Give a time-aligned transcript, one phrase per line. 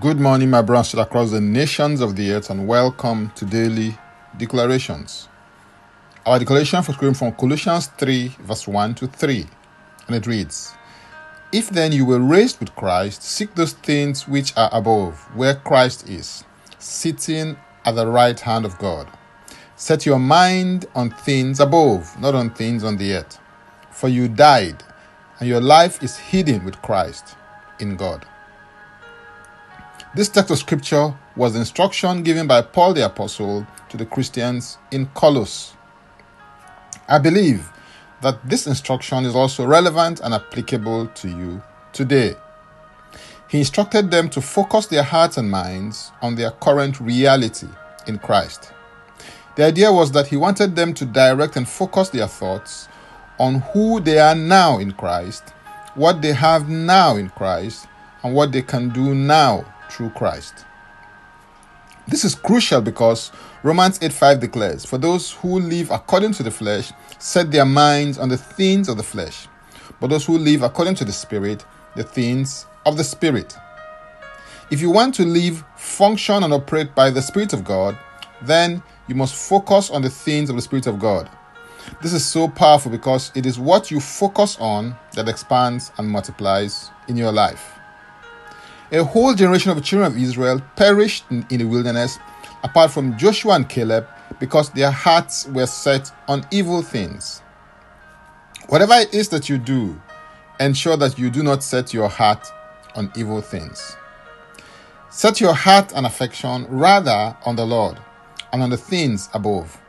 [0.00, 3.96] Good morning, my brothers across the nations of the earth, and welcome to Daily
[4.36, 5.28] Declarations.
[6.26, 9.46] Our declaration for screen from Colossians 3, verse 1 to 3,
[10.08, 10.74] and it reads
[11.52, 16.08] If then you were raised with Christ, seek those things which are above, where Christ
[16.08, 16.42] is,
[16.80, 19.06] sitting at the right hand of God.
[19.76, 23.38] Set your mind on things above, not on things on the earth.
[23.92, 24.82] For you died,
[25.38, 27.36] and your life is hidden with Christ
[27.78, 28.26] in God.
[30.16, 34.78] This text of scripture was the instruction given by Paul the Apostle to the Christians
[34.90, 35.76] in Colossae.
[37.06, 37.70] I believe
[38.22, 42.34] that this instruction is also relevant and applicable to you today.
[43.50, 47.68] He instructed them to focus their hearts and minds on their current reality
[48.06, 48.72] in Christ.
[49.56, 52.88] The idea was that he wanted them to direct and focus their thoughts
[53.38, 55.50] on who they are now in Christ,
[55.94, 57.86] what they have now in Christ,
[58.22, 60.64] and what they can do now through Christ.
[62.08, 63.32] This is crucial because
[63.64, 68.28] Romans 8:5 declares, For those who live according to the flesh set their minds on
[68.28, 69.48] the things of the flesh,
[70.00, 71.64] but those who live according to the Spirit,
[71.96, 73.56] the things of the Spirit.
[74.70, 77.98] If you want to live, function, and operate by the Spirit of God,
[78.42, 81.28] then you must focus on the things of the Spirit of God.
[82.02, 86.90] This is so powerful because it is what you focus on that expands and multiplies
[87.08, 87.75] in your life.
[88.92, 92.18] A whole generation of children of Israel perished in, in the wilderness,
[92.62, 94.06] apart from Joshua and Caleb,
[94.38, 97.42] because their hearts were set on evil things.
[98.68, 100.00] Whatever it is that you do,
[100.60, 102.46] ensure that you do not set your heart
[102.94, 103.96] on evil things.
[105.10, 107.98] Set your heart and affection rather on the Lord
[108.52, 109.80] and on the things above.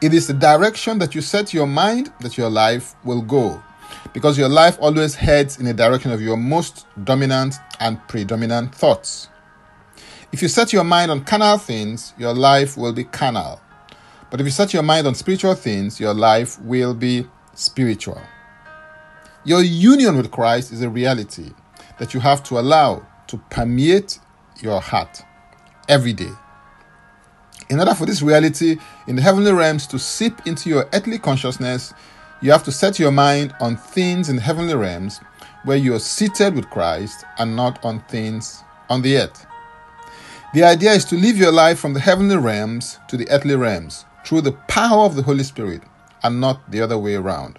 [0.00, 3.62] It is the direction that you set your mind that your life will go
[4.12, 9.28] because your life always heads in the direction of your most dominant and predominant thoughts.
[10.32, 13.60] If you set your mind on carnal things, your life will be carnal.
[14.30, 18.20] But if you set your mind on spiritual things, your life will be spiritual.
[19.44, 21.50] Your union with Christ is a reality
[21.98, 24.18] that you have to allow to permeate
[24.62, 25.22] your heart
[25.88, 26.30] every day.
[27.68, 31.92] In order for this reality in the heavenly realms to seep into your earthly consciousness,
[32.42, 35.20] you have to set your mind on things in heavenly realms
[35.64, 39.46] where you are seated with Christ and not on things on the earth.
[40.54, 44.04] The idea is to live your life from the heavenly realms to the earthly realms
[44.24, 45.82] through the power of the Holy Spirit
[46.22, 47.58] and not the other way around.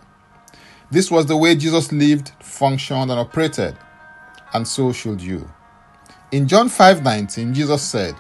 [0.90, 3.78] This was the way Jesus lived, functioned, and operated,
[4.54, 5.50] and so should you.
[6.32, 8.16] In John 5:19, Jesus said,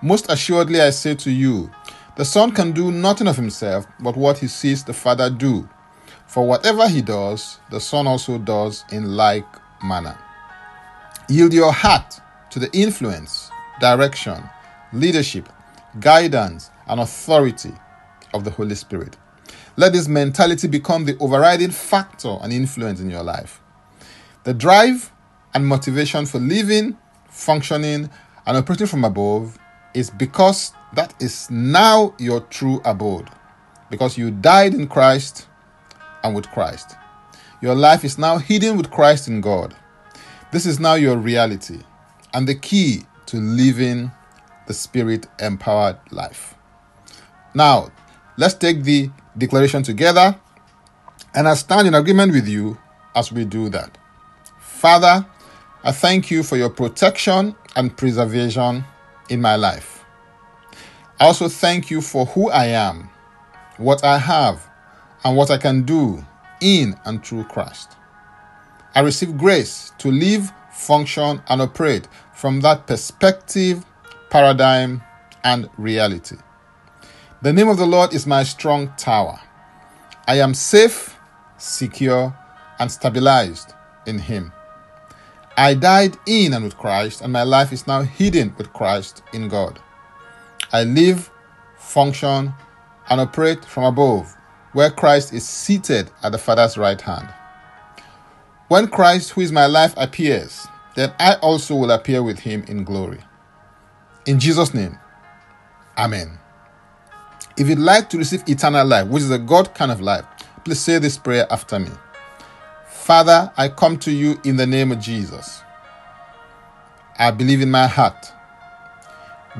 [0.00, 1.70] "Most assuredly I say to you,
[2.16, 5.68] the Son can do nothing of himself but what he sees the Father do,
[6.26, 9.46] for whatever he does, the Son also does in like
[9.82, 10.18] manner.
[11.28, 12.20] Yield your heart
[12.50, 14.42] to the influence, direction,
[14.92, 15.48] leadership,
[16.00, 17.72] guidance, and authority
[18.32, 19.16] of the Holy Spirit.
[19.76, 23.60] Let this mentality become the overriding factor and influence in your life.
[24.44, 25.10] The drive
[25.54, 26.96] and motivation for living,
[27.28, 28.10] functioning,
[28.46, 29.58] and operating from above
[29.94, 33.28] is because that is now your true abode.
[33.90, 35.46] Because you died in Christ
[36.24, 36.96] and with Christ.
[37.60, 39.76] Your life is now hidden with Christ in God.
[40.50, 41.80] This is now your reality
[42.32, 44.10] and the key to living
[44.66, 46.54] the spirit empowered life.
[47.54, 47.92] Now,
[48.36, 50.36] let's take the declaration together
[51.34, 52.78] and I stand in agreement with you
[53.14, 53.96] as we do that.
[54.58, 55.26] Father,
[55.82, 58.84] I thank you for your protection and preservation
[59.28, 60.04] in my life.
[61.20, 63.08] I also thank you for who I am,
[63.76, 64.68] what I have,
[65.24, 66.24] and what I can do
[66.60, 67.96] in and through Christ.
[68.94, 73.84] I receive grace to live, function, and operate from that perspective,
[74.30, 75.02] paradigm,
[75.42, 76.36] and reality.
[77.42, 79.40] The name of the Lord is my strong tower.
[80.26, 81.18] I am safe,
[81.58, 82.36] secure,
[82.78, 83.72] and stabilized
[84.06, 84.52] in Him.
[85.56, 89.48] I died in and with Christ, and my life is now hidden with Christ in
[89.48, 89.78] God.
[90.72, 91.30] I live,
[91.76, 92.52] function,
[93.08, 94.34] and operate from above
[94.74, 97.28] where Christ is seated at the Father's right hand.
[98.68, 100.66] When Christ, who is my life, appears,
[100.96, 103.20] then I also will appear with him in glory.
[104.26, 104.98] In Jesus' name,
[105.96, 106.38] Amen.
[107.56, 110.24] If you'd like to receive eternal life, which is a God kind of life,
[110.64, 111.90] please say this prayer after me.
[112.88, 115.62] Father, I come to you in the name of Jesus.
[117.16, 118.32] I believe in my heart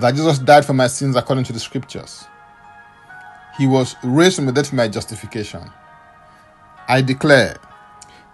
[0.01, 2.27] that Jesus died for my sins according to the scriptures
[3.57, 5.71] he was raised from the dead for my justification.
[6.89, 7.57] I declare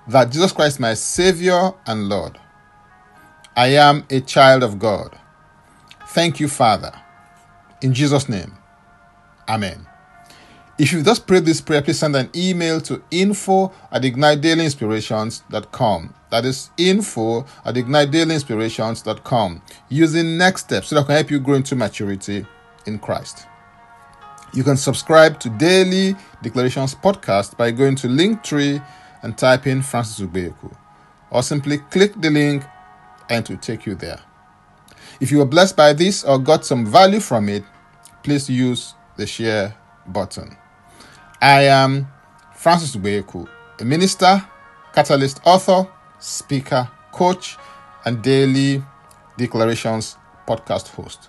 [0.08, 2.38] that Jesus Christ is my Savior and Lord.
[3.56, 5.19] I am a child of God.
[6.08, 6.93] Thank you, Father.
[7.82, 8.56] In Jesus' name,
[9.50, 9.87] Amen.
[10.78, 16.14] If you've just prayed this prayer, please send an email to info at ignitedailyinspirations.com.
[16.31, 21.56] That is info at ignitedailyinspirations.com using next steps so that I can help you grow
[21.56, 22.46] into maturity
[22.87, 23.49] in Christ.
[24.52, 28.85] You can subscribe to Daily Declarations podcast by going to Linktree
[29.23, 30.76] and type in Francis Ubeku,
[31.31, 32.64] or simply click the link
[33.29, 34.19] and it will take you there.
[35.20, 37.62] If you were blessed by this or got some value from it,
[38.25, 39.76] please use the share
[40.08, 40.56] button.
[41.41, 42.08] I am
[42.56, 43.49] Francis Ubeku,
[43.79, 44.44] a minister,
[44.93, 45.88] catalyst author,
[46.19, 47.56] speaker, coach,
[48.05, 48.82] and daily
[49.38, 50.17] declarations
[50.49, 51.29] podcast host.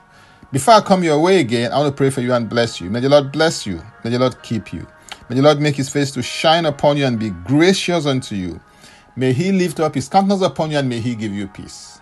[0.52, 2.90] Before I come your way again, I want to pray for you and bless you.
[2.90, 3.82] May the Lord bless you.
[4.04, 4.86] May the Lord keep you.
[5.30, 8.60] May the Lord make his face to shine upon you and be gracious unto you.
[9.16, 12.00] May he lift up his countenance upon you and may he give you peace.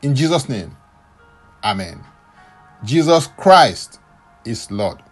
[0.00, 0.74] In Jesus' name,
[1.62, 2.00] Amen.
[2.84, 4.00] Jesus Christ
[4.44, 5.02] is Lord.